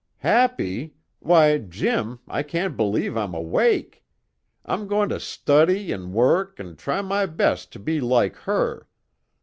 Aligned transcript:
"Happy? 0.25 0.95
Why, 1.19 1.59
Jim, 1.59 2.21
I 2.27 2.41
can't 2.41 2.75
believe 2.75 3.15
I'm 3.15 3.35
awake! 3.35 4.03
I'm 4.65 4.87
going 4.87 5.09
to 5.09 5.19
study 5.19 5.93
an' 5.93 6.11
work 6.11 6.59
an' 6.59 6.75
try 6.75 7.03
my 7.03 7.27
best 7.27 7.71
to 7.73 7.79
be 7.79 7.99
like 8.01 8.35
her. 8.35 8.87